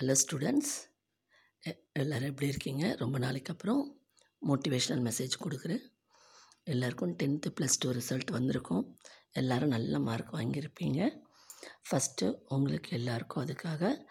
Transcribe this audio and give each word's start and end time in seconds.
Hello 0.00 0.14
students 0.20 0.72
எல்லோரும் 1.92 2.28
எப்படி 2.28 2.48
இருக்கீங்க? 2.48 2.94
ரொம்ப 2.98 3.18
நாளைக்கு 3.18 3.52
அப்புறம் 3.52 3.80
மோட்டிவேஷ்னல் 4.48 5.00
மெசேஜ் 5.06 5.32
கொடுக்குறேன். 5.44 5.80
எல்லாருக்கும் 6.62 7.14
டென்த்து 7.22 7.48
ப்ளஸ் 7.60 7.78
டூ 7.78 7.92
ரிசல்ட் 7.92 8.30
வந்திருக்கும். 8.30 8.96
எல்லோரும் 9.32 9.68
நல்ல 9.68 9.98
மார்க் 9.98 10.34
வாங்கியிருப்பீங்க. 10.34 11.00
ஃபஸ்ட்டு 11.88 12.28
உங்களுக்கு 12.48 12.90
எல்லாருக்கும் 12.96 13.44
அதுக்காக 13.44 14.04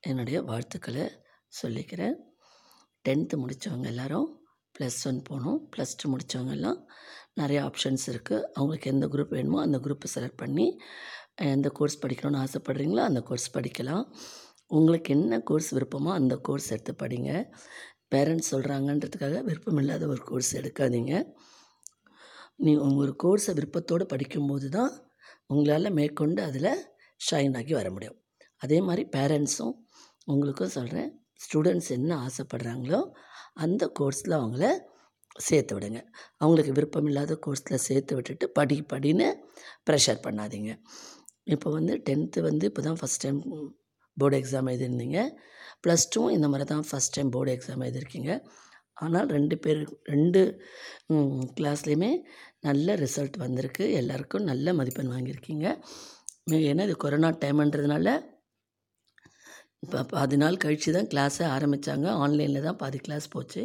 என்னுடைய 0.00 0.42
வாழ்த்துக்களை 0.42 1.04
சொல்லிக்கிறேன். 1.62 2.16
டென்த்து 3.08 3.38
முடித்தவங்க 3.42 3.84
எல்லோரும் 3.84 4.46
ப்ளஸ் 4.78 4.98
ஒன் 5.04 5.22
போகணும். 5.22 5.70
ப்ளஸ் 5.76 5.94
டூ 5.96 6.16
முடித்தவங்க 6.16 6.50
எல்லாம் 6.50 6.88
நிறைய 7.34 7.62
ஆப்ஷன்ஸ் 7.62 8.06
இருக்குது 8.06 8.46
அவங்களுக்கு 8.52 8.90
எந்த 8.90 9.06
குரூப் 9.06 9.36
வேணுமோ 9.38 9.60
அந்த 9.60 9.78
குரூப்பை 9.78 10.10
செலக்ட் 10.14 10.36
பண்ணி 10.36 10.78
எந்த 11.34 11.68
கோர்ஸ் 11.68 12.06
படிக்கணும்னு 12.06 12.42
ஆசைப்பட்றீங்களோ 12.46 13.04
அந்த 13.10 13.20
கோர்ஸ் 13.20 13.56
படிக்கலாம். 13.56 14.04
உங்களுக்கு 14.78 15.10
என்ன 15.16 15.38
கோர்ஸ் 15.48 15.70
விருப்பமோ 15.76 16.10
அந்த 16.20 16.34
கோர்ஸ் 16.46 16.70
எடுத்து 16.74 16.92
படிங்க. 17.02 17.30
பேரண்ட்ஸ் 18.12 18.50
சொல்கிறாங்கன்றதுக்காக 18.52 19.36
விருப்பம் 19.48 19.78
இல்லாத 19.82 20.04
ஒரு 20.14 20.22
கோர்ஸ் 20.30 20.52
எடுக்காதீங்க. 20.60 21.12
நீ 22.64 22.72
ஒரு 23.02 23.12
கோர்ஸை 23.22 23.52
விருப்பத்தோடு 23.58 24.04
படிக்கும்போது 24.12 24.68
தான் 24.76 24.92
உங்களால் 25.52 25.96
மேற்கொண்டு 25.98 26.40
அதில் 26.48 26.70
ஷைன் 27.28 27.56
ஆகி 27.60 27.72
வர 27.78 27.88
முடியும். 27.94 28.18
அதே 28.64 28.78
மாதிரி 28.88 29.02
பேரண்ட்ஸும் 29.16 29.74
உங்களுக்கும் 30.32 30.74
சொல்கிறேன் 30.78 31.10
ஸ்டூடெண்ட்ஸ் 31.44 31.90
என்ன 31.98 32.10
ஆசைப்படுறாங்களோ 32.26 33.00
அந்த 33.64 33.84
கோர்ஸில் 33.98 34.38
அவங்கள 34.40 34.66
சேர்த்து 35.46 35.72
விடுங்க. 35.76 36.00
அவங்களுக்கு 36.42 36.72
விருப்பம் 36.76 37.08
இல்லாத 37.10 37.32
கோர்ஸில் 37.46 37.84
சேர்த்து 37.88 38.12
விட்டுட்டு 38.16 38.46
படி 38.58 38.76
படின்னு 38.92 39.28
ப்ரெஷர் 39.88 40.20
பண்ணாதீங்க. 40.26 40.72
இப்போ 41.54 41.68
வந்து 41.78 41.94
டென்த்து 42.08 42.40
வந்து 42.48 42.64
இப்போ 42.70 42.82
தான் 42.88 43.00
ஃபஸ்ட் 43.00 43.22
டைம் 43.24 43.40
போர்டு 44.20 44.38
எக்ஸாம் 44.40 44.68
எழுதியிருந்தீங்க. 44.72 45.20
ப்ளஸ் 45.84 46.06
டூவும் 46.12 46.34
இந்த 46.36 46.48
மாதிரி 46.52 46.66
தான் 46.72 46.84
ஃபஸ்ட் 46.90 47.14
டைம் 47.16 47.32
போர்டு 47.36 47.54
எக்ஸாம் 47.56 47.84
எழுதியிருக்கீங்க. 47.86 48.32
ஆனால் 49.04 49.30
ரெண்டு 49.36 49.54
பேர் 49.64 49.80
ரெண்டு 50.14 50.40
கிளாஸ்லேயுமே 51.58 52.10
நல்ல 52.68 52.94
ரிசல்ட் 53.04 53.36
வந்திருக்கு. 53.44 53.84
எல்லாருக்கும் 54.00 54.48
நல்ல 54.50 54.74
மதிப்பெண் 54.80 55.12
வாங்கியிருக்கீங்க. 55.14 55.66
ஏன்னா 56.70 56.84
இது 56.88 56.94
கொரோனா 57.04 57.30
டைம்ன்றதுனால 57.42 58.08
இப்போ 59.84 60.00
பாதி 60.12 60.36
நாள் 60.42 60.62
கழித்து 60.62 60.90
தான் 60.96 61.08
கிளாஸை 61.12 61.46
ஆரம்பித்தாங்க 61.54 62.06
ஆன்லைனில் 62.24 62.66
தான் 62.66 62.78
பாதி 62.82 62.98
கிளாஸ் 63.06 63.26
போச்சு. 63.34 63.62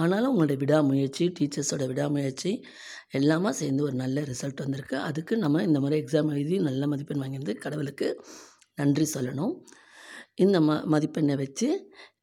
ஆனாலும் 0.00 0.30
உங்களுடைய 0.32 0.58
விடாமுயற்சி 0.62 1.24
டீச்சர்ஸோட 1.38 1.84
விடாமுயற்சி 1.92 2.52
எல்லாமே 3.18 3.50
சேர்ந்து 3.60 3.82
ஒரு 3.86 3.96
நல்ல 4.02 4.22
ரிசல்ட் 4.30 4.62
வந்திருக்கு. 4.64 4.96
அதுக்கு 5.08 5.34
நம்ம 5.44 5.62
இந்த 5.68 5.78
மாதிரி 5.84 5.96
எக்ஸாம் 6.02 6.30
எழுதி 6.34 6.58
நல்ல 6.68 6.86
மதிப்பெண் 6.92 7.22
வாங்கியிருந்து 7.22 7.54
கடவுளுக்கு 7.64 8.08
நன்றி 8.80 9.06
சொல்லணும். 9.14 9.54
இந்த 10.44 10.56
ம 10.68 10.76
மதிப்பெண்ணை 10.92 11.34
வச்சு 11.44 11.68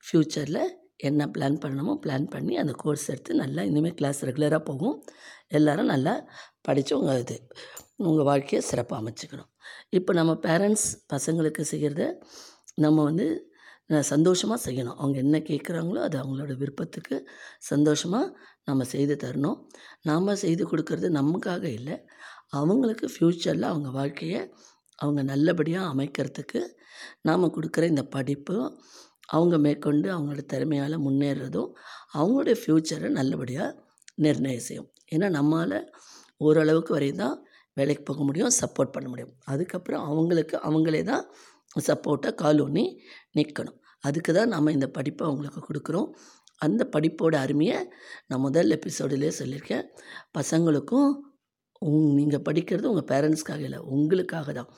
ஃப்யூச்சரில் 0.05 0.61
என்ன 1.07 1.21
பிளான் 1.35 1.57
பண்ணணுமோ 1.63 1.93
பிளான் 2.03 2.27
பண்ணி 2.35 2.53
அந்த 2.61 2.73
கோர்ஸ் 2.83 3.07
எடுத்து 3.13 3.31
நல்லா 3.41 3.61
இனிமேல் 3.69 3.97
கிளாஸ் 3.99 4.19
ரெகுலராக 4.29 4.61
போகும். 4.69 4.95
எல்லோரும் 5.57 5.91
நல்லா 5.93 6.13
படித்து 6.67 6.93
உங்கள் 6.99 7.21
இது 7.23 7.37
உங்கள் 8.09 8.27
வாழ்க்கையை 8.29 8.61
சிறப்பாக 8.69 9.01
அமைச்சிக்கணும். 9.01 9.49
இப்போ 9.97 10.11
நம்ம 10.19 10.33
பேரண்ட்ஸ் 10.47 10.87
பசங்களுக்கு 11.13 11.63
செய்கிறத 11.73 12.03
நம்ம 12.85 13.03
வந்து 13.09 13.27
சந்தோஷமாக 14.13 14.59
செய்யணும். 14.65 14.97
அவங்க 15.01 15.17
என்ன 15.25 15.37
கேட்குறாங்களோ 15.49 15.99
அது 16.07 16.17
அவங்களோட 16.21 16.53
விருப்பத்துக்கு 16.61 17.15
சந்தோஷமாக 17.71 18.25
நம்ம 18.69 18.85
செய்து 18.93 19.15
தரணும். 19.23 19.59
நாம் 20.09 20.39
செய்து 20.45 20.63
கொடுக்கறது 20.71 21.09
நமக்காக 21.19 21.63
இல்லை. 21.79 21.95
அவங்களுக்கு 22.59 23.07
ஃப்யூச்சரில் 23.13 23.71
அவங்க 23.71 23.89
வாழ்க்கையை 23.99 24.41
அவங்க 25.01 25.21
நல்லபடியாக 25.31 25.91
அமைக்கிறதுக்கு 25.93 26.61
நாம் 27.27 27.53
கொடுக்குற 27.55 27.83
இந்த 27.93 28.03
படிப்பு 28.15 28.55
அவங்க 29.35 29.55
மேற்கொண்டு 29.65 30.07
அவங்களோட 30.15 30.43
திறமையால் 30.53 31.03
முன்னேறதும் 31.05 31.71
அவங்களுடைய 32.17 32.55
ஃப்யூச்சரை 32.61 33.09
நல்லபடியாக 33.19 33.69
நிர்ணயம் 34.25 34.65
செய்யும். 34.67 34.89
ஏன்னா 35.15 35.27
நம்மளால் 35.37 35.77
ஓரளவுக்கு 36.37 36.91
வரையும் 36.95 37.21
தான் 37.23 37.35
வேலைக்கு 37.77 38.03
போக 38.03 38.21
முடியும் 38.23 38.53
சப்போர்ட் 38.61 38.93
பண்ண 38.95 39.07
முடியும். 39.09 39.33
அதுக்கப்புறம் 39.51 40.03
அவங்களுக்கு 40.09 40.55
அவங்களே 40.69 41.01
தான் 41.11 41.25
சப்போர்ட்டாக 41.87 42.33
கால் 42.43 42.61
ஊனி 42.65 42.85
நிற்கணும் 43.37 43.77
அதுக்கு 44.07 44.31
தான் 44.33 44.51
நம்ம 44.55 44.71
இந்த 44.77 44.87
படிப்பை 44.97 45.23
அவங்களுக்கு 45.27 45.61
கொடுக்குறோம். 45.67 46.09
அந்த 46.65 46.81
படிப்போட 46.95 47.35
அருமையை 47.45 47.79
நான் 48.27 48.43
முதல் 48.45 48.69
எபிசோடிலே 48.77 49.31
சொல்லியிருக்கேன். 49.39 49.85
பசங்களுக்கும் 50.37 51.09
உங் 51.87 52.05
நீங்கள் 52.19 52.45
படிக்கிறது 52.47 52.91
உங்கள் 52.91 53.09
பேரண்ட்ஸ்க்காக 53.11 53.63
இல்லை 53.69 53.79
உங்களுக்காக 53.95 54.53
தான். 54.59 54.69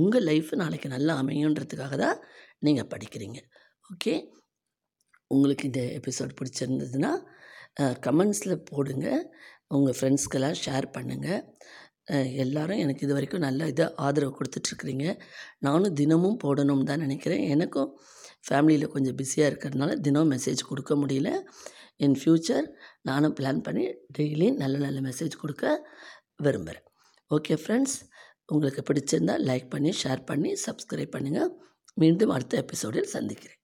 உங்கள் 0.00 0.26
லைஃப் 0.30 0.50
நாளைக்கு 0.62 0.88
நல்லா 0.94 1.14
அமையுன்றதுக்காக 1.22 1.94
தான் 2.04 2.18
நீங்கள் 2.66 2.90
படிக்கிறீங்க. 2.92 3.38
ஓகே 3.92 4.14
உங்களுக்கு 5.30 5.64
இந்த 5.70 5.82
எபிசோட் 5.98 6.36
பிடிச்சிருந்ததுன்னா 6.40 7.12
கமெண்ட்ஸில் 8.06 8.64
போடுங்க. 8.70 9.06
உங்கள் 9.76 9.96
ஃப்ரெண்ட்ஸ்க்கெல்லாம் 9.98 10.58
ஷேர் 10.64 10.86
பண்ணுங்கள் 10.96 11.42
எல்லோரும் 12.42 12.80
எனக்கு 12.84 13.04
இது 13.06 13.14
வரைக்கும் 13.16 13.44
நல்ல 13.46 13.66
இதை 13.72 13.84
ஆதரவு 14.06 14.32
கொடுத்துட்ருக்குறீங்க. 14.38 15.06
நானும் 15.66 15.94
தினமும் 16.00 16.40
போடணும்னு 16.44 16.88
தான் 16.90 17.04
நினைக்கிறேன். 17.06 17.44
எனக்கும் 17.54 17.90
ஃபேமிலியில் 18.48 18.92
கொஞ்சம் 18.94 19.16
பிஸியாக 19.20 19.50
இருக்கிறதுனால 19.50 19.92
தினம் 20.06 20.32
மெசேஜ் 20.34 20.62
கொடுக்க 20.70 20.94
முடியல. 21.02 21.30
இன் 22.04 22.16
ஃப்யூச்சர் 22.20 22.66
நானும் 23.08 23.34
பிளான் 23.38 23.60
பண்ணி 23.66 23.84
டெய்லி 24.16 24.48
நல்ல 24.62 24.76
நல்ல 24.86 24.98
மெசேஜ் 25.08 25.34
கொடுக்க 25.42 25.64
விரும்புகிறேன் 26.38 26.86
ஓகே 27.30 27.54
ஃப்ரெண்ட்ஸ் 27.62 27.96
உங்களுக்கு 28.46 28.82
பிடிச்சிருந்தால் 28.82 29.44
லைக் 29.50 29.68
பண்ணி 29.70 29.92
ஷேர் 30.02 30.22
பண்ணி 30.24 30.50
சப்ஸ்கிரைப் 30.66 31.14
பண்ணுங்கள் 31.16 31.52
மீண்டும் 31.96 32.30
அடுத்த 32.30 32.56
எபிசோடில் 32.56 33.12
சந்திக்கிறேன். 33.16 33.60